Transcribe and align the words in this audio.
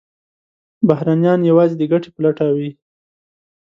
بهرنیان 0.87 1.39
یوازې 1.49 1.75
د 1.77 1.83
ګټې 1.91 2.09
په 2.13 2.19
لټه 2.25 2.45
وي. 2.55 2.69